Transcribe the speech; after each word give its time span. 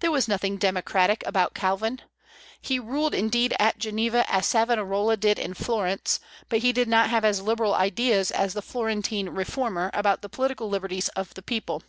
There 0.00 0.10
was 0.10 0.28
nothing 0.28 0.58
democratic 0.58 1.24
about 1.26 1.54
Calvin. 1.54 2.02
He 2.60 2.78
ruled 2.78 3.14
indeed 3.14 3.56
at 3.58 3.78
Geneva 3.78 4.30
as 4.30 4.46
Savonarola 4.46 5.16
did 5.16 5.38
in 5.38 5.54
Florence, 5.54 6.20
but 6.50 6.58
he 6.58 6.70
did 6.70 6.86
not 6.86 7.08
have 7.08 7.24
as 7.24 7.40
liberal 7.40 7.72
ideas 7.72 8.30
as 8.30 8.52
the 8.52 8.60
Florentine 8.60 9.30
reformer 9.30 9.90
about 9.94 10.20
the 10.20 10.28
political 10.28 10.68
liberties 10.68 11.08
of 11.16 11.32
the 11.32 11.40
people. 11.42 11.82